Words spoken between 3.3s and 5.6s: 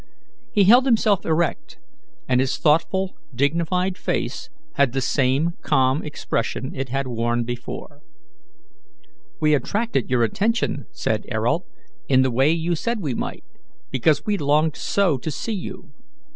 dignified face had the same